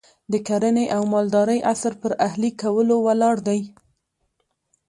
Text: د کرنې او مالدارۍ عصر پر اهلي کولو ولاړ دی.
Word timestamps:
د 0.31 0.33
کرنې 0.47 0.85
او 0.95 1.01
مالدارۍ 1.13 1.59
عصر 1.71 1.93
پر 2.01 2.11
اهلي 2.27 2.51
کولو 2.61 2.95
ولاړ 3.07 3.35
دی. 3.47 3.59